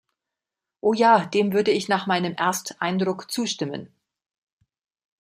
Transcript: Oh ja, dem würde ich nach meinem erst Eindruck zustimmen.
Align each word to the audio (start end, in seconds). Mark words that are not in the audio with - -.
Oh 0.79 0.93
ja, 0.93 1.25
dem 1.25 1.53
würde 1.53 1.69
ich 1.69 1.87
nach 1.87 2.07
meinem 2.07 2.33
erst 2.35 2.81
Eindruck 2.81 3.29
zustimmen. 3.31 3.93